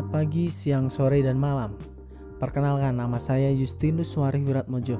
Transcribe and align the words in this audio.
Selamat 0.00 0.16
pagi, 0.16 0.48
siang, 0.48 0.88
sore, 0.88 1.20
dan 1.20 1.36
malam. 1.36 1.76
Perkenalkan, 2.40 2.96
nama 2.96 3.20
saya 3.20 3.52
Justinus 3.52 4.08
Suari 4.08 4.40
Wiratmojo. 4.40 4.96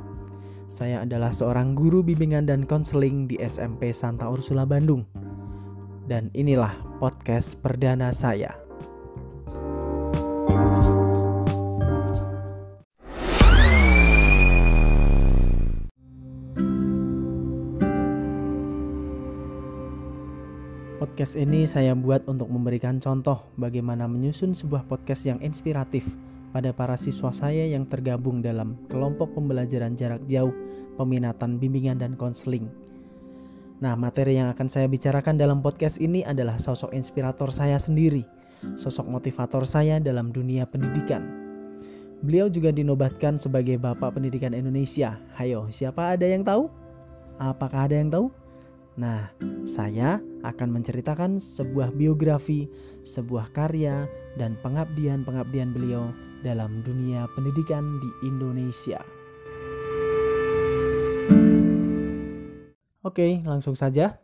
Saya 0.69 1.09
adalah 1.09 1.33
seorang 1.33 1.73
guru 1.73 2.05
bimbingan 2.05 2.45
dan 2.45 2.69
konseling 2.69 3.25
di 3.25 3.41
SMP 3.41 3.97
Santa 3.97 4.29
Ursula 4.29 4.69
Bandung. 4.69 5.09
Dan 6.05 6.29
inilah 6.37 7.01
podcast 7.01 7.57
perdana 7.65 8.13
saya. 8.13 8.60
Podcast 21.21 21.37
ini 21.37 21.69
saya 21.69 21.93
buat 21.93 22.25
untuk 22.33 22.49
memberikan 22.49 22.97
contoh 22.97 23.45
bagaimana 23.61 24.09
menyusun 24.09 24.57
sebuah 24.57 24.89
podcast 24.89 25.29
yang 25.29 25.37
inspiratif 25.45 26.09
pada 26.49 26.73
para 26.73 26.97
siswa 26.97 27.29
saya 27.29 27.69
yang 27.69 27.85
tergabung 27.85 28.41
dalam 28.41 28.81
kelompok 28.89 29.37
pembelajaran 29.37 29.93
jarak 30.01 30.25
jauh, 30.25 30.57
peminatan 30.97 31.61
bimbingan 31.61 32.01
dan 32.01 32.17
konseling. 32.17 32.73
Nah, 33.85 34.01
materi 34.01 34.41
yang 34.41 34.49
akan 34.49 34.65
saya 34.73 34.89
bicarakan 34.89 35.37
dalam 35.37 35.61
podcast 35.61 36.01
ini 36.01 36.25
adalah 36.25 36.57
sosok 36.57 36.97
inspirator 36.97 37.53
saya 37.53 37.77
sendiri, 37.77 38.25
sosok 38.81 39.05
motivator 39.05 39.69
saya 39.69 40.01
dalam 40.01 40.33
dunia 40.33 40.65
pendidikan. 40.65 41.21
Beliau 42.25 42.49
juga 42.49 42.73
dinobatkan 42.73 43.37
sebagai 43.37 43.77
Bapak 43.77 44.17
Pendidikan 44.17 44.57
Indonesia. 44.57 45.21
Hayo, 45.37 45.69
siapa 45.69 46.17
ada 46.17 46.25
yang 46.25 46.49
tahu? 46.49 46.73
Apakah 47.37 47.93
ada 47.93 48.01
yang 48.01 48.09
tahu? 48.09 48.33
Nah, 49.01 49.33
saya 49.65 50.21
akan 50.45 50.77
menceritakan 50.77 51.41
sebuah 51.41 51.97
biografi, 51.97 52.69
sebuah 53.01 53.49
karya, 53.49 54.05
dan 54.37 54.61
pengabdian-pengabdian 54.61 55.73
beliau 55.73 56.13
dalam 56.45 56.85
dunia 56.85 57.25
pendidikan 57.33 57.97
di 57.97 58.29
Indonesia. 58.29 59.01
Oke, 63.01 63.41
langsung 63.41 63.73
saja. 63.73 64.21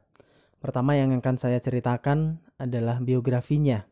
Pertama 0.61 0.93
yang 0.93 1.17
akan 1.17 1.41
saya 1.41 1.57
ceritakan 1.57 2.45
adalah 2.61 3.01
biografinya. 3.01 3.89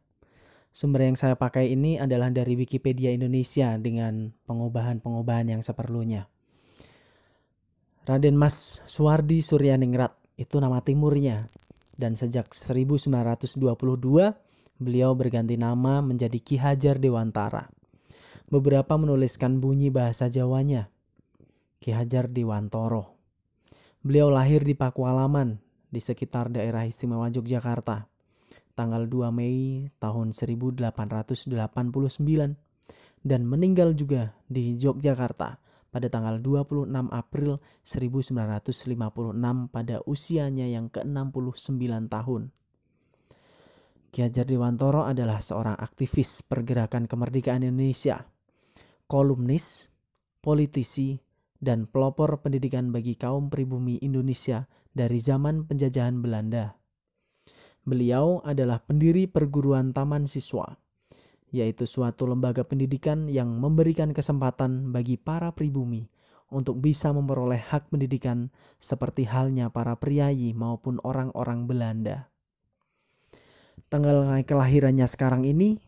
Sumber 0.69 1.09
yang 1.09 1.17
saya 1.17 1.33
pakai 1.33 1.73
ini 1.73 1.97
adalah 1.97 2.29
dari 2.29 2.61
Wikipedia 2.61 3.09
Indonesia 3.09 3.81
dengan 3.81 4.37
pengubahan-pengubahan 4.45 5.49
yang 5.49 5.65
seperlunya. 5.65 6.29
Raden 8.05 8.37
Mas 8.37 8.85
Suwardi 8.85 9.41
Suryaningrat 9.41 10.24
itu 10.35 10.57
nama 10.59 10.83
timurnya. 10.83 11.47
Dan 11.95 12.19
sejak 12.19 12.51
1922 12.51 13.55
beliau 14.83 15.11
berganti 15.15 15.55
nama 15.55 16.03
menjadi 16.03 16.39
Ki 16.43 16.59
Hajar 16.59 16.99
Dewantara. 16.99 17.71
Beberapa 18.51 18.99
menuliskan 18.99 19.63
bunyi 19.63 19.95
bahasa 19.95 20.27
Jawanya. 20.27 20.91
Ki 21.79 21.95
Hajar 21.95 22.27
Dewantoro. 22.27 23.15
Beliau 24.03 24.29
lahir 24.29 24.67
di 24.67 24.75
Pakualaman 24.75 25.63
di 25.89 26.03
sekitar 26.03 26.51
daerah 26.51 26.85
istimewa 26.85 27.31
Yogyakarta 27.31 28.11
tanggal 28.75 29.07
2 29.07 29.31
Mei 29.31 29.89
tahun 30.03 30.35
1889 30.35 31.55
dan 33.25 33.41
meninggal 33.47 33.95
juga 33.95 34.35
di 34.51 34.75
Yogyakarta 34.77 35.64
pada 35.95 36.11
tanggal 36.11 36.43
26 36.43 36.91
April 37.15 37.63
1956 37.87 39.71
pada 39.71 39.97
usianya 40.11 40.67
yang 40.67 40.91
ke-69 40.91 42.11
tahun. 42.11 42.51
Ki 44.11 44.27
Hajar 44.27 44.43
Dewantoro 44.43 45.07
adalah 45.07 45.39
seorang 45.39 45.79
aktivis 45.79 46.43
pergerakan 46.43 47.07
kemerdekaan 47.07 47.63
Indonesia, 47.63 48.27
kolumnis, 49.07 49.87
politisi, 50.43 51.15
dan 51.63 51.87
pelopor 51.87 52.43
pendidikan 52.43 52.91
bagi 52.91 53.15
kaum 53.15 53.47
pribumi 53.47 54.03
Indonesia 54.03 54.67
dari 54.91 55.23
zaman 55.23 55.71
penjajahan 55.71 56.19
Belanda. 56.19 56.75
Beliau 57.87 58.43
adalah 58.43 58.83
pendiri 58.83 59.31
perguruan 59.31 59.95
taman 59.95 60.27
siswa 60.27 60.84
yaitu 61.55 61.87
suatu 61.87 62.27
lembaga 62.27 62.67
pendidikan 62.67 63.31
yang 63.31 63.47
memberikan 63.63 64.11
kesempatan 64.11 64.91
bagi 64.91 65.15
para 65.15 65.55
pribumi 65.55 66.11
untuk 66.51 66.83
bisa 66.83 67.15
memperoleh 67.15 67.63
hak 67.63 67.95
pendidikan 67.95 68.51
seperti 68.83 69.23
halnya 69.31 69.71
para 69.71 69.95
priayi 69.95 70.51
maupun 70.51 70.99
orang-orang 71.07 71.71
Belanda. 71.71 72.27
Tanggal 73.87 74.27
kelahirannya 74.43 75.07
sekarang 75.07 75.47
ini 75.47 75.79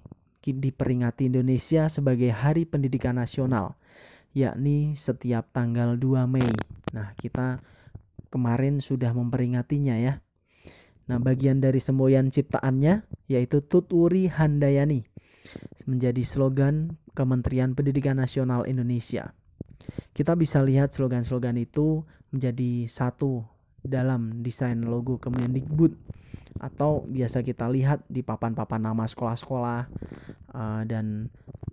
diperingati 0.47 1.26
Indonesia 1.26 1.91
sebagai 1.91 2.31
Hari 2.31 2.71
Pendidikan 2.71 3.19
Nasional, 3.19 3.75
yakni 4.31 4.94
setiap 4.94 5.50
tanggal 5.50 5.99
2 5.99 6.31
Mei. 6.31 6.47
Nah, 6.94 7.19
kita 7.19 7.59
kemarin 8.31 8.78
sudah 8.78 9.10
memperingatinya 9.10 9.99
ya. 9.99 10.22
Nah, 11.10 11.19
bagian 11.19 11.59
dari 11.59 11.82
semboyan 11.82 12.31
ciptaannya 12.31 13.03
yaitu 13.26 13.59
Tuturi 13.66 14.31
Handayani 14.31 15.16
menjadi 15.87 16.23
slogan 16.23 16.99
Kementerian 17.17 17.73
Pendidikan 17.73 18.19
Nasional 18.19 18.67
Indonesia. 18.69 19.33
Kita 20.12 20.33
bisa 20.34 20.65
lihat 20.65 20.93
slogan-slogan 20.93 21.57
itu 21.61 22.03
menjadi 22.33 22.89
satu 22.89 23.45
dalam 23.85 24.43
desain 24.43 24.83
logo 24.83 25.17
Kemendikbud 25.23 25.95
atau 26.59 27.05
biasa 27.06 27.45
kita 27.45 27.69
lihat 27.69 28.03
di 28.09 28.25
papan-papan 28.25 28.81
nama 28.81 29.05
sekolah-sekolah 29.05 29.81
uh, 30.56 30.83
dan 30.89 31.29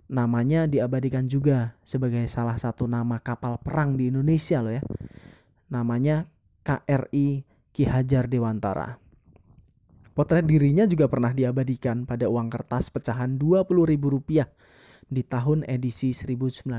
namanya 0.06 0.68
diabadikan 0.68 1.26
juga 1.26 1.74
sebagai 1.82 2.28
salah 2.28 2.60
satu 2.60 2.84
nama 2.84 3.18
kapal 3.18 3.56
perang 3.58 3.96
di 3.96 4.12
Indonesia 4.12 4.60
loh 4.60 4.74
ya. 4.76 4.82
Namanya 5.72 6.28
KRI 6.62 7.42
Ki 7.74 7.84
Hajar 7.88 8.30
Dewantara. 8.30 9.03
Potret 10.14 10.46
dirinya 10.46 10.86
juga 10.86 11.10
pernah 11.10 11.34
diabadikan 11.34 12.06
pada 12.06 12.30
uang 12.30 12.46
kertas 12.46 12.86
pecahan 12.94 13.34
Rp20.000 13.34 14.46
di 15.10 15.22
tahun 15.26 15.66
edisi 15.66 16.14
1998 16.14 16.70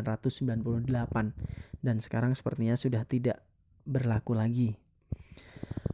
dan 1.83 1.95
sekarang 1.99 2.31
sepertinya 2.33 2.79
sudah 2.79 3.03
tidak 3.03 3.43
berlaku 3.83 4.33
lagi. 4.39 4.79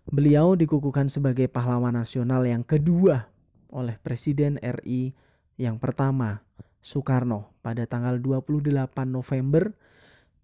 Beliau 0.05 0.53
dikukuhkan 0.53 1.09
sebagai 1.09 1.49
pahlawan 1.49 1.97
nasional 1.97 2.45
yang 2.45 2.61
kedua 2.61 3.25
oleh 3.73 3.97
Presiden 3.97 4.61
RI 4.61 5.15
yang 5.57 5.81
pertama, 5.81 6.45
Soekarno, 6.77 7.57
pada 7.65 7.89
tanggal 7.89 8.21
28 8.21 8.69
November 9.09 9.73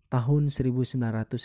tahun 0.07 0.49
1959 0.49 1.35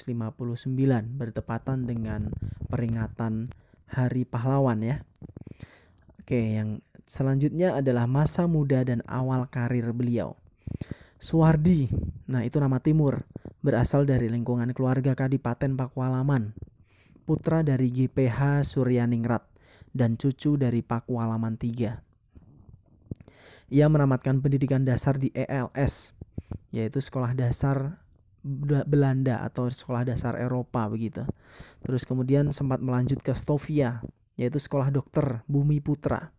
bertepatan 1.18 1.78
dengan 1.84 2.30
peringatan 2.70 3.50
Hari 3.92 4.24
Pahlawan 4.24 4.80
ya. 4.80 5.04
Oke, 6.16 6.56
yang 6.56 6.80
selanjutnya 7.04 7.76
adalah 7.76 8.08
masa 8.08 8.48
muda 8.48 8.80
dan 8.88 9.04
awal 9.04 9.44
karir 9.52 9.92
beliau. 9.92 10.40
Suwardi, 11.20 11.92
nah 12.26 12.42
itu 12.42 12.58
nama 12.58 12.80
timur, 12.82 13.28
berasal 13.62 14.08
dari 14.08 14.26
lingkungan 14.26 14.72
keluarga 14.74 15.14
Kadipaten 15.14 15.78
Pakualaman. 15.78 16.56
Putra 17.22 17.62
dari 17.62 17.94
GPH 17.94 18.66
Suryaningrat 18.66 19.46
dan 19.94 20.18
cucu 20.18 20.58
dari 20.58 20.82
Pakualaman 20.82 21.54
III. 21.54 21.94
Ia 23.72 23.86
menamatkan 23.86 24.42
pendidikan 24.42 24.82
dasar 24.82 25.20
di 25.20 25.30
ELS, 25.30 26.16
yaitu 26.74 26.98
sekolah 26.98 27.38
dasar 27.38 28.01
Belanda 28.86 29.42
atau 29.46 29.70
sekolah 29.70 30.02
dasar 30.02 30.34
Eropa 30.38 30.90
begitu. 30.90 31.22
Terus 31.86 32.02
kemudian 32.02 32.50
sempat 32.50 32.82
melanjut 32.82 33.22
ke 33.22 33.32
Stovia 33.32 34.02
yaitu 34.34 34.58
sekolah 34.58 34.90
dokter 34.90 35.46
Bumi 35.46 35.78
Putra. 35.78 36.34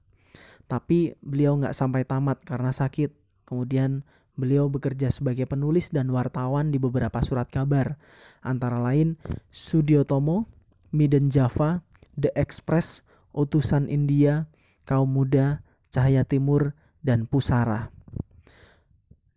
Tapi 0.68 1.16
beliau 1.24 1.56
nggak 1.60 1.76
sampai 1.76 2.04
tamat 2.04 2.44
karena 2.44 2.76
sakit. 2.76 3.16
Kemudian 3.44 4.04
beliau 4.34 4.68
bekerja 4.68 5.14
sebagai 5.14 5.46
penulis 5.46 5.94
dan 5.94 6.10
wartawan 6.10 6.74
di 6.74 6.82
beberapa 6.82 7.22
surat 7.22 7.46
kabar, 7.52 8.02
antara 8.42 8.82
lain 8.82 9.20
Sudiotomo, 9.54 10.50
Miden 10.90 11.30
Java, 11.30 11.86
The 12.18 12.34
Express, 12.34 13.06
Utusan 13.34 13.86
India, 13.90 14.50
Kaum 14.90 15.14
Muda, 15.14 15.62
Cahaya 15.94 16.26
Timur, 16.26 16.74
dan 17.06 17.30
Pusara. 17.30 17.94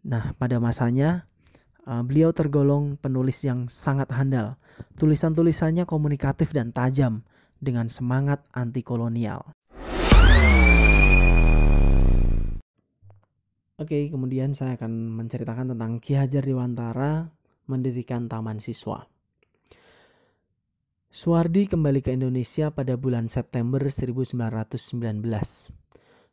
Nah, 0.07 0.33
pada 0.39 0.63
masanya 0.63 1.27
uh, 1.87 2.03
beliau 2.03 2.35
tergolong 2.35 2.99
penulis 2.99 3.41
yang 3.47 3.71
sangat 3.71 4.11
handal. 4.13 4.59
Tulisan-tulisannya 4.99 5.89
komunikatif 5.89 6.53
dan 6.53 6.75
tajam 6.75 7.25
dengan 7.63 7.89
semangat 7.89 8.45
anti 8.53 8.85
kolonial. 8.85 9.55
Oke, 13.77 14.09
kemudian 14.09 14.57
saya 14.57 14.81
akan 14.81 15.13
menceritakan 15.21 15.77
tentang 15.77 16.01
Ki 16.01 16.17
Hajar 16.17 16.45
Dewantara 16.45 17.29
mendirikan 17.69 18.25
Taman 18.25 18.57
Siswa. 18.57 19.05
Suwardi 21.13 21.69
kembali 21.69 22.01
ke 22.05 22.13
Indonesia 22.13 22.73
pada 22.73 22.97
bulan 22.97 23.29
September 23.29 23.81
1919. 23.81 24.37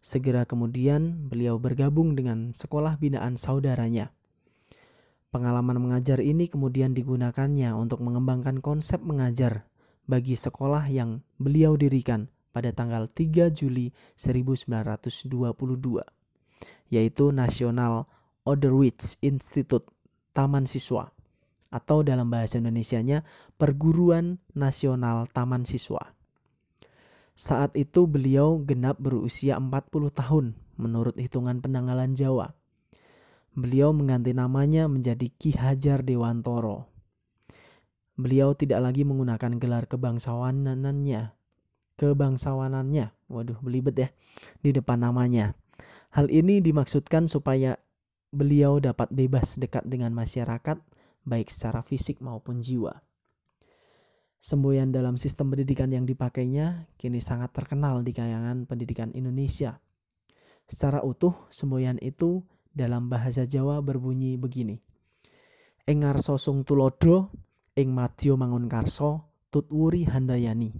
Segera 0.03 0.44
kemudian 0.44 1.31
beliau 1.31 1.55
bergabung 1.55 2.15
dengan 2.15 2.51
sekolah 2.51 3.00
binaan 3.00 3.39
saudaranya. 3.39 4.11
Pengalaman 5.33 5.81
mengajar 5.81 6.21
ini 6.21 6.45
kemudian 6.45 6.94
digunakannya 6.94 7.74
untuk 7.74 8.06
mengembangkan 8.06 8.62
konsep 8.62 9.01
mengajar 9.01 9.65
bagi 10.06 10.38
sekolah 10.38 10.85
yang 10.94 11.25
beliau 11.41 11.74
dirikan 11.74 12.30
pada 12.53 12.69
tanggal 12.69 13.09
3 13.09 13.50
Juli 13.50 13.89
1922, 14.13 15.33
yaitu 16.94 17.33
National 17.33 18.06
Oderwich 18.45 19.18
Institute 19.25 19.89
Taman 20.38 20.69
Siswa 20.69 21.09
atau 21.74 22.06
dalam 22.06 22.29
bahasa 22.29 22.62
Indonesianya 22.62 23.25
Perguruan 23.57 24.38
Nasional 24.53 25.25
Taman 25.33 25.65
Siswa. 25.65 26.13
Saat 27.33 27.74
itu 27.74 28.06
beliau 28.06 28.62
genap 28.62 29.01
berusia 29.01 29.57
40 29.57 30.13
tahun 30.13 30.45
menurut 30.77 31.18
hitungan 31.18 31.57
penanggalan 31.57 32.13
Jawa. 32.13 32.53
Beliau 33.53 33.94
mengganti 33.94 34.33
namanya 34.33 34.89
menjadi 34.89 35.29
Ki 35.29 35.53
Hajar 35.53 36.01
Dewantoro. 36.01 36.89
Beliau 38.17 38.57
tidak 38.57 38.81
lagi 38.81 39.05
menggunakan 39.05 39.61
gelar 39.61 39.85
kebangsawanannya, 39.85 41.33
kebangsawanannya, 41.97 43.05
waduh 43.29 43.57
belibet 43.61 43.95
ya, 43.97 44.09
di 44.61 44.73
depan 44.73 45.05
namanya. 45.05 45.53
Hal 46.13 46.29
ini 46.33 46.61
dimaksudkan 46.61 47.25
supaya 47.29 47.77
beliau 48.33 48.81
dapat 48.81 49.13
bebas 49.13 49.61
dekat 49.61 49.85
dengan 49.85 50.13
masyarakat 50.13 50.81
baik 51.25 51.50
secara 51.50 51.85
fisik 51.85 52.21
maupun 52.21 52.61
jiwa. 52.61 53.01
Semboyan 54.44 54.91
dalam 54.91 55.15
sistem 55.15 55.53
pendidikan 55.53 55.88
yang 55.94 56.03
dipakainya 56.03 56.91
kini 57.00 57.23
sangat 57.23 57.55
terkenal 57.55 58.03
di 58.03 58.11
kayangan 58.11 58.67
pendidikan 58.67 59.13
Indonesia. 59.15 59.79
Secara 60.67 61.00
utuh, 61.00 61.47
semboyan 61.47 61.95
itu 62.03 62.44
dalam 62.74 63.08
bahasa 63.08 63.46
Jawa 63.46 63.80
berbunyi 63.80 64.36
begini. 64.36 64.81
Engar 65.86 66.20
sosung 66.20 66.66
tulodo, 66.66 67.30
ing 67.78 67.94
madyo 67.94 68.34
mangun 68.36 68.66
karso, 68.66 69.30
tutwuri 69.54 70.10
handayani. 70.10 70.74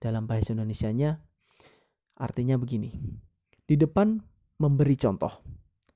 Dalam 0.00 0.26
bahasa 0.26 0.56
Indonesianya 0.56 1.20
artinya 2.18 2.58
begini. 2.58 2.90
Di 3.62 3.78
depan 3.78 4.18
memberi 4.58 4.96
contoh, 4.98 5.44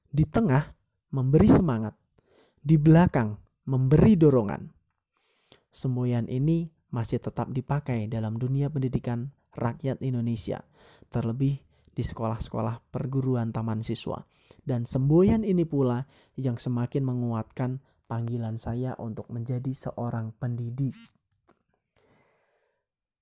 di 0.06 0.22
tengah 0.22 0.62
memberi 1.10 1.48
semangat, 1.50 1.96
di 2.62 2.78
belakang 2.78 3.34
memberi 3.66 4.14
dorongan. 4.14 4.62
Semboyan 5.74 6.30
ini 6.30 6.70
masih 6.94 7.18
tetap 7.18 7.50
dipakai 7.50 8.06
dalam 8.06 8.38
dunia 8.38 8.70
pendidikan 8.70 9.34
rakyat 9.52 10.00
Indonesia, 10.00 10.62
terlebih 11.10 11.65
di 11.96 12.04
sekolah-sekolah 12.04 12.92
perguruan 12.92 13.56
taman 13.56 13.80
siswa. 13.80 14.20
Dan 14.60 14.84
semboyan 14.84 15.40
ini 15.40 15.64
pula 15.64 16.04
yang 16.36 16.60
semakin 16.60 17.08
menguatkan 17.08 17.80
panggilan 18.04 18.60
saya 18.60 18.92
untuk 19.00 19.32
menjadi 19.32 19.72
seorang 19.72 20.36
pendidik. 20.36 20.92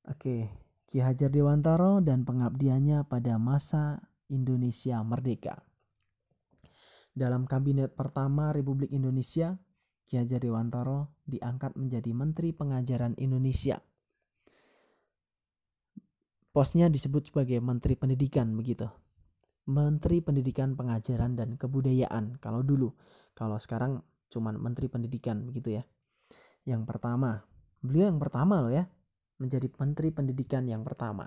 Oke, 0.05 0.51
Ki 0.85 1.01
Hajar 1.01 1.31
Dewantara 1.31 2.03
dan 2.03 2.27
pengabdiannya 2.27 3.07
pada 3.07 3.41
masa 3.41 4.05
Indonesia 4.29 5.01
merdeka. 5.01 5.65
Dalam 7.15 7.47
kabinet 7.47 7.95
pertama 7.95 8.51
Republik 8.51 8.91
Indonesia, 8.91 9.57
Ki 10.05 10.19
Hajar 10.19 10.43
Dewantara 10.43 11.09
diangkat 11.25 11.79
menjadi 11.79 12.11
Menteri 12.13 12.51
Pengajaran 12.53 13.15
Indonesia. 13.17 13.81
Posnya 16.55 16.87
disebut 16.87 17.35
sebagai 17.35 17.59
Menteri 17.59 17.99
Pendidikan 17.99 18.55
begitu. 18.55 18.87
Menteri 19.67 20.23
Pendidikan 20.23 20.79
Pengajaran 20.79 21.35
dan 21.35 21.59
Kebudayaan 21.59 22.39
kalau 22.39 22.63
dulu. 22.63 22.95
Kalau 23.35 23.59
sekarang 23.59 23.99
cuman 24.31 24.63
Menteri 24.63 24.87
Pendidikan 24.87 25.43
begitu 25.43 25.75
ya. 25.75 25.83
Yang 26.63 26.87
pertama, 26.87 27.43
beliau 27.83 28.07
yang 28.07 28.23
pertama 28.23 28.63
loh 28.63 28.71
ya, 28.71 28.87
menjadi 29.43 29.67
Menteri 29.83 30.15
Pendidikan 30.15 30.63
yang 30.71 30.87
pertama. 30.87 31.27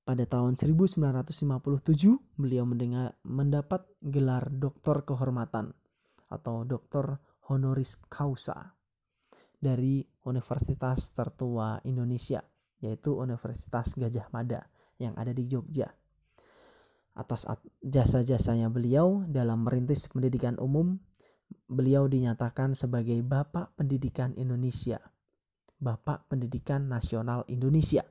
Pada 0.00 0.24
tahun 0.24 0.56
1957, 0.56 1.04
beliau 2.40 2.64
mendengar, 2.64 3.20
mendapat 3.28 3.84
gelar 4.00 4.48
Doktor 4.48 5.04
Kehormatan 5.04 5.76
atau 6.32 6.64
Doktor 6.64 7.20
honoris 7.52 8.00
causa 8.08 8.80
dari 9.60 10.00
universitas 10.24 11.12
tertua 11.12 11.84
Indonesia, 11.84 12.40
yaitu 12.82 13.14
Universitas 13.14 13.94
Gajah 13.94 14.26
Mada 14.34 14.66
yang 14.98 15.14
ada 15.14 15.30
di 15.30 15.46
Jogja. 15.46 15.94
Atas 17.14 17.46
jasa-jasanya 17.84 18.72
beliau 18.72 19.22
dalam 19.30 19.64
merintis 19.64 20.10
pendidikan 20.10 20.58
umum, 20.58 20.98
beliau 21.70 22.08
dinyatakan 22.08 22.74
sebagai 22.74 23.22
Bapak 23.22 23.78
Pendidikan 23.78 24.34
Indonesia, 24.34 24.98
Bapak 25.78 26.28
Pendidikan 26.28 26.90
Nasional 26.90 27.46
Indonesia. 27.46 28.02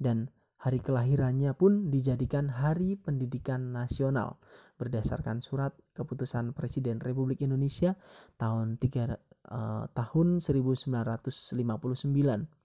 Dan 0.00 0.32
hari 0.60 0.80
kelahirannya 0.80 1.52
pun 1.54 1.92
dijadikan 1.92 2.50
Hari 2.50 2.98
Pendidikan 2.98 3.70
Nasional 3.70 4.40
berdasarkan 4.80 5.44
surat 5.44 5.76
keputusan 5.92 6.56
Presiden 6.56 6.98
Republik 6.98 7.44
Indonesia 7.44 8.00
tahun 8.40 8.80
3 8.80 8.80
uh, 8.80 9.12
eh, 9.12 9.84
tahun 9.92 10.40
1959. 10.42 12.59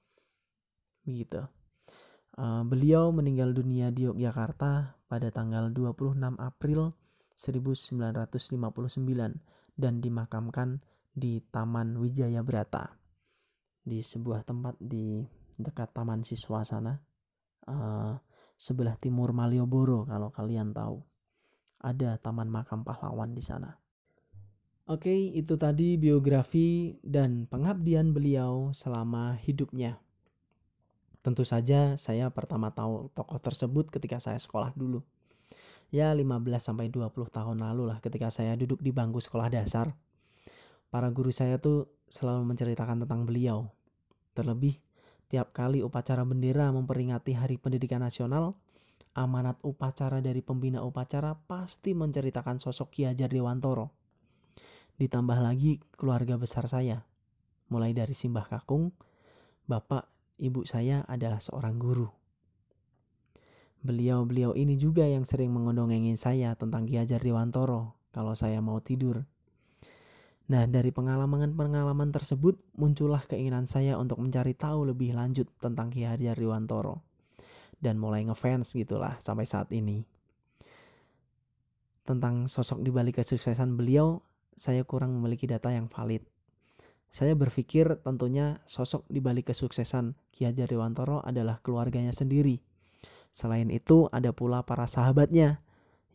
Begitu. 1.06 1.46
Uh, 2.36 2.68
beliau 2.68 3.16
meninggal 3.16 3.56
dunia 3.56 3.96
di 3.96 4.10
Yogyakarta 4.10 5.00
pada 5.08 5.32
tanggal 5.32 5.72
26 5.72 6.20
April 6.36 6.92
1959 7.38 9.80
dan 9.80 9.94
dimakamkan 10.04 10.84
di 11.16 11.40
Taman 11.48 11.96
Wijaya 11.96 12.44
Brata 12.44 13.00
di 13.86 14.04
sebuah 14.04 14.44
tempat 14.44 14.76
di 14.82 15.24
dekat 15.56 15.96
Taman 15.96 16.28
Siswa 16.28 16.66
sana 16.68 17.00
uh, 17.72 18.20
sebelah 18.60 19.00
timur 19.00 19.32
Malioboro 19.32 20.04
kalau 20.04 20.28
kalian 20.34 20.76
tahu 20.76 21.00
ada 21.86 22.18
taman 22.18 22.50
makam 22.50 22.82
pahlawan 22.82 23.38
di 23.38 23.46
sana. 23.46 23.78
Oke, 24.86 25.14
itu 25.14 25.58
tadi 25.58 25.98
biografi 25.98 26.98
dan 27.02 27.50
pengabdian 27.50 28.14
beliau 28.14 28.74
selama 28.74 29.38
hidupnya. 29.38 30.02
Tentu 31.26 31.42
saja 31.42 31.98
saya 31.98 32.30
pertama 32.30 32.70
tahu 32.70 33.10
tokoh 33.18 33.42
tersebut 33.42 33.90
ketika 33.90 34.22
saya 34.22 34.38
sekolah 34.38 34.78
dulu. 34.78 35.02
Ya 35.90 36.14
15 36.14 36.22
sampai 36.62 36.94
20 36.94 37.34
tahun 37.34 37.66
lalu 37.66 37.90
lah 37.90 37.98
ketika 37.98 38.30
saya 38.30 38.54
duduk 38.54 38.78
di 38.78 38.94
bangku 38.94 39.18
sekolah 39.18 39.50
dasar. 39.50 39.98
Para 40.94 41.10
guru 41.10 41.34
saya 41.34 41.58
tuh 41.58 41.90
selalu 42.14 42.46
menceritakan 42.54 43.10
tentang 43.10 43.26
beliau. 43.26 43.74
Terlebih 44.38 44.78
tiap 45.26 45.50
kali 45.50 45.82
upacara 45.82 46.22
bendera 46.22 46.70
memperingati 46.70 47.34
Hari 47.34 47.58
Pendidikan 47.58 48.06
Nasional, 48.06 48.54
amanat 49.18 49.58
upacara 49.66 50.22
dari 50.22 50.46
pembina 50.46 50.86
upacara 50.86 51.34
pasti 51.50 51.98
menceritakan 51.98 52.62
sosok 52.62 52.94
Ki 52.94 53.10
Hajar 53.10 53.34
Dewantoro. 53.34 53.90
Ditambah 55.02 55.42
lagi 55.42 55.82
keluarga 55.98 56.38
besar 56.38 56.70
saya, 56.70 57.02
mulai 57.74 57.98
dari 57.98 58.14
Simbah 58.14 58.46
Kakung, 58.46 58.94
bapak, 59.66 60.15
ibu 60.42 60.68
saya 60.68 61.04
adalah 61.08 61.40
seorang 61.40 61.80
guru. 61.80 62.10
Beliau-beliau 63.86 64.58
ini 64.58 64.76
juga 64.82 65.06
yang 65.06 65.30
sering 65.30 65.54
mengondongengin 65.54 66.18
saya 66.18 66.58
tentang 66.58 66.90
Ki 66.90 66.98
Hajar 66.98 67.22
Dewantoro 67.22 67.94
kalau 68.10 68.34
saya 68.34 68.58
mau 68.58 68.82
tidur. 68.82 69.30
Nah, 70.46 70.66
dari 70.66 70.90
pengalaman-pengalaman 70.90 72.10
tersebut 72.10 72.62
muncullah 72.78 73.22
keinginan 73.26 73.70
saya 73.70 73.98
untuk 73.98 74.22
mencari 74.22 74.58
tahu 74.58 74.90
lebih 74.90 75.14
lanjut 75.14 75.46
tentang 75.62 75.94
Ki 75.94 76.06
Hajar 76.06 76.34
Dewantoro 76.34 77.06
dan 77.78 78.02
mulai 78.02 78.26
ngefans 78.26 78.74
gitulah 78.74 79.22
sampai 79.22 79.46
saat 79.46 79.70
ini. 79.70 80.02
Tentang 82.06 82.50
sosok 82.50 82.86
di 82.86 82.94
balik 82.94 83.22
kesuksesan 83.22 83.78
beliau, 83.78 84.22
saya 84.54 84.86
kurang 84.86 85.18
memiliki 85.18 85.50
data 85.50 85.74
yang 85.74 85.90
valid. 85.90 86.26
Saya 87.10 87.34
berpikir 87.34 88.02
tentunya 88.04 88.60
sosok 88.68 89.08
di 89.08 89.24
balik 89.24 89.52
kesuksesan 89.54 90.20
Ki 90.36 90.46
Hajar 90.46 90.68
Dewantoro 90.68 91.24
adalah 91.24 91.64
keluarganya 91.64 92.12
sendiri. 92.12 92.60
Selain 93.32 93.68
itu 93.72 94.08
ada 94.12 94.32
pula 94.32 94.64
para 94.64 94.88
sahabatnya, 94.88 95.64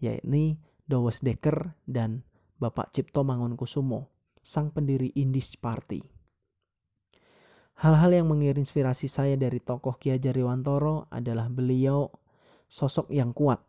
yakni 0.01 0.61
Dowes 0.89 1.25
Dekker 1.25 1.77
dan 1.85 2.25
Bapak 2.61 2.93
Cipto 2.93 3.25
Mangunkusumo, 3.25 4.13
sang 4.41 4.73
pendiri 4.73 5.13
Indis 5.17 5.57
Party. 5.57 6.01
Hal-hal 7.81 8.13
yang 8.13 8.29
menginspirasi 8.29 9.09
saya 9.09 9.41
dari 9.41 9.57
tokoh 9.57 9.97
Ki 9.97 10.13
Hajar 10.13 10.37
Dewantoro 10.37 11.09
adalah 11.09 11.49
beliau 11.49 12.13
sosok 12.69 13.09
yang 13.09 13.33
kuat, 13.33 13.65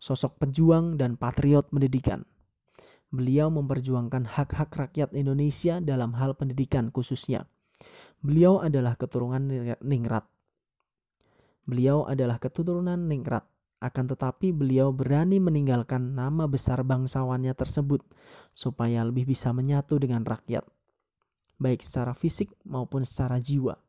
sosok 0.00 0.40
pejuang 0.40 0.96
dan 0.96 1.20
patriot 1.20 1.68
pendidikan. 1.68 2.24
Beliau 3.14 3.46
memperjuangkan 3.46 4.26
hak-hak 4.26 4.74
rakyat 4.74 5.14
Indonesia 5.14 5.78
dalam 5.78 6.18
hal 6.18 6.34
pendidikan 6.34 6.90
khususnya. 6.90 7.46
Beliau 8.18 8.58
adalah 8.58 8.98
keturunan 8.98 9.46
Ningrat. 9.78 10.26
Beliau 11.62 12.10
adalah 12.10 12.42
keturunan 12.42 12.98
Ningrat 13.06 13.46
Akan 13.84 14.08
tetapi 14.08 14.48
beliau 14.48 14.96
berani 14.96 15.36
meninggalkan 15.36 16.16
nama 16.16 16.48
besar 16.48 16.80
bangsawannya 16.80 17.52
tersebut 17.52 18.00
supaya 18.56 19.04
lebih 19.04 19.28
bisa 19.28 19.52
menyatu 19.52 20.00
dengan 20.00 20.24
rakyat, 20.24 20.64
baik 21.60 21.84
secara 21.84 22.16
fisik 22.16 22.48
maupun 22.64 23.04
secara 23.04 23.36
jiwa. 23.36 23.83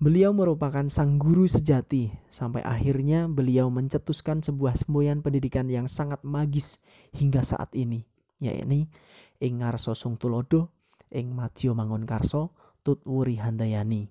Beliau 0.00 0.32
merupakan 0.32 0.88
sang 0.88 1.20
guru 1.20 1.44
sejati 1.44 2.08
sampai 2.32 2.64
akhirnya 2.64 3.28
beliau 3.28 3.68
mencetuskan 3.68 4.40
sebuah 4.40 4.72
semboyan 4.72 5.20
pendidikan 5.20 5.68
yang 5.68 5.92
sangat 5.92 6.24
magis 6.24 6.80
hingga 7.12 7.44
saat 7.44 7.68
ini, 7.76 8.08
yakni 8.40 8.88
ing 9.44 9.60
ngarso 9.60 9.92
sung 9.92 10.16
tulodo, 10.16 10.72
ing 11.12 11.36
matio 11.36 11.76
mangun 11.76 12.08
karso, 12.08 12.56
tutwuri 12.80 13.44
handayani. 13.44 14.08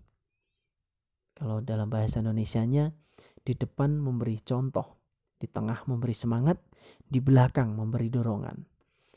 Kalau 1.34 1.58
dalam 1.66 1.90
bahasa 1.90 2.22
Indonesianya, 2.22 2.94
di 3.42 3.58
depan 3.58 3.98
memberi 3.98 4.38
contoh, 4.46 4.94
di 5.42 5.50
tengah 5.50 5.90
memberi 5.90 6.14
semangat, 6.14 6.62
di 7.02 7.18
belakang 7.18 7.74
memberi 7.74 8.14
dorongan. 8.14 8.62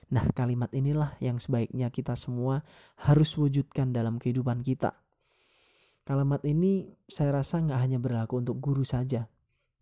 Nah, 0.09 0.25
kalimat 0.33 0.73
inilah 0.73 1.21
yang 1.21 1.37
sebaiknya 1.37 1.93
kita 1.93 2.17
semua 2.17 2.65
harus 2.97 3.37
wujudkan 3.37 3.93
dalam 3.93 4.17
kehidupan 4.17 4.65
kita 4.65 5.02
Kalimat 6.03 6.43
ini 6.43 6.91
saya 7.07 7.39
rasa 7.39 7.63
nggak 7.63 7.79
hanya 7.79 7.99
berlaku 8.03 8.43
untuk 8.43 8.59
guru 8.59 8.83
saja, 8.83 9.31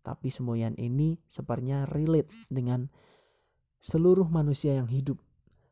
tapi 0.05 0.29
semboyan 0.29 0.77
ini 0.77 1.17
sepertinya 1.25 1.89
relate 1.89 2.29
dengan 2.53 2.85
seluruh 3.81 4.29
manusia 4.29 4.77
yang 4.77 4.85
hidup. 4.85 5.17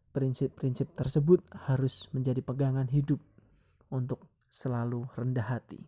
Prinsip-prinsip 0.09 0.89
tersebut 0.97 1.45
harus 1.69 2.09
menjadi 2.17 2.41
pegangan 2.41 2.89
hidup 2.89 3.21
untuk 3.93 4.25
selalu 4.49 5.05
rendah 5.13 5.45
hati. 5.45 5.85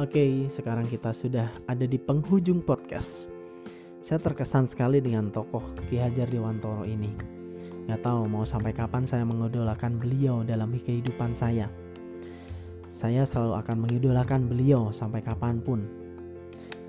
Oke, 0.00 0.48
sekarang 0.48 0.88
kita 0.88 1.12
sudah 1.12 1.52
ada 1.68 1.84
di 1.84 2.00
penghujung 2.00 2.64
podcast. 2.64 3.28
Saya 4.00 4.16
terkesan 4.24 4.64
sekali 4.64 5.04
dengan 5.04 5.28
tokoh 5.28 5.76
Ki 5.92 6.00
Hajar 6.00 6.32
Dewantoro 6.32 6.88
ini 6.88 7.39
Gak 7.90 8.06
tahu 8.06 8.30
mau 8.30 8.46
sampai 8.46 8.70
kapan 8.70 9.02
saya 9.02 9.26
mengidolakan 9.26 9.98
beliau 9.98 10.46
dalam 10.46 10.70
kehidupan 10.70 11.34
saya. 11.34 11.66
Saya 12.86 13.26
selalu 13.26 13.58
akan 13.58 13.76
mengidolakan 13.82 14.46
beliau 14.46 14.94
sampai 14.94 15.18
kapan 15.18 15.58
pun. 15.58 15.90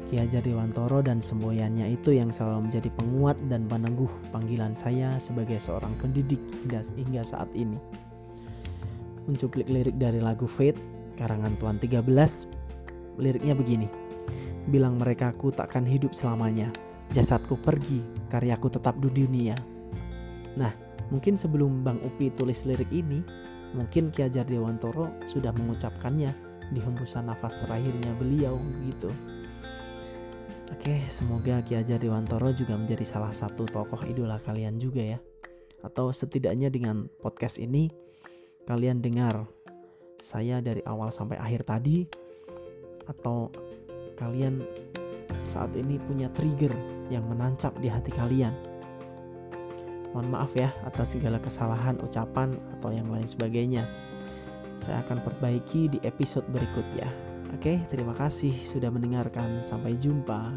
Ki 0.06 0.22
Hajar 0.22 0.46
Dewantoro 0.46 1.02
dan 1.02 1.18
semboyannya 1.18 1.90
itu 1.90 2.14
yang 2.14 2.30
selalu 2.30 2.70
menjadi 2.70 2.94
penguat 2.94 3.34
dan 3.50 3.66
penangguh 3.66 4.14
panggilan 4.30 4.78
saya 4.78 5.18
sebagai 5.18 5.58
seorang 5.58 5.90
pendidik 5.98 6.38
hingga, 6.62 6.86
hingga 6.94 7.26
saat 7.26 7.50
ini. 7.58 7.82
Mencuplik 9.26 9.74
lirik 9.74 9.98
dari 9.98 10.22
lagu 10.22 10.46
Fate, 10.46 10.78
karangan 11.18 11.58
Tuan 11.58 11.82
13, 11.82 12.46
liriknya 13.18 13.58
begini. 13.58 13.90
Bilang 14.70 15.02
mereka 15.02 15.34
ku 15.34 15.50
takkan 15.50 15.82
hidup 15.82 16.14
selamanya, 16.14 16.70
jasadku 17.10 17.58
pergi, 17.58 18.06
karyaku 18.30 18.70
tetap 18.70 19.02
di 19.02 19.10
dunia. 19.10 19.58
Nah, 20.62 20.91
Mungkin 21.12 21.36
sebelum 21.36 21.84
Bang 21.84 22.00
Upi 22.02 22.32
tulis 22.32 22.64
lirik 22.64 22.88
ini, 22.90 23.20
mungkin 23.76 24.10
Ki 24.16 24.24
Hajar 24.24 24.48
Dewantoro 24.48 25.12
sudah 25.28 25.52
mengucapkannya 25.52 26.32
di 26.72 26.80
hembusan 26.80 27.28
nafas 27.28 27.60
terakhirnya 27.60 28.16
beliau 28.16 28.56
gitu. 28.88 29.12
Oke, 30.72 31.04
semoga 31.12 31.60
Ki 31.68 31.76
Hajar 31.76 32.00
Dewantoro 32.00 32.56
juga 32.56 32.80
menjadi 32.80 33.04
salah 33.04 33.36
satu 33.36 33.68
tokoh 33.68 34.08
idola 34.08 34.40
kalian 34.40 34.80
juga 34.80 35.04
ya. 35.04 35.20
Atau 35.84 36.16
setidaknya 36.16 36.72
dengan 36.72 37.12
podcast 37.20 37.60
ini 37.60 37.92
kalian 38.64 39.04
dengar 39.04 39.52
saya 40.24 40.64
dari 40.64 40.80
awal 40.88 41.12
sampai 41.12 41.36
akhir 41.36 41.68
tadi 41.68 42.08
atau 43.10 43.52
kalian 44.16 44.64
saat 45.44 45.74
ini 45.74 45.98
punya 45.98 46.30
trigger 46.30 46.72
yang 47.10 47.26
menancap 47.26 47.74
di 47.82 47.90
hati 47.90 48.14
kalian 48.14 48.71
Mohon 50.12 50.30
maaf 50.36 50.52
ya 50.56 50.70
atas 50.84 51.16
segala 51.16 51.40
kesalahan 51.40 51.96
ucapan 52.04 52.60
atau 52.80 52.92
yang 52.92 53.08
lain 53.08 53.28
sebagainya. 53.28 53.88
Saya 54.82 55.06
akan 55.06 55.24
perbaiki 55.24 55.88
di 55.94 56.00
episode 56.04 56.46
berikutnya. 56.50 57.08
Oke, 57.52 57.84
terima 57.92 58.16
kasih 58.16 58.56
sudah 58.64 58.90
mendengarkan. 58.90 59.62
Sampai 59.62 60.00
jumpa. 60.00 60.52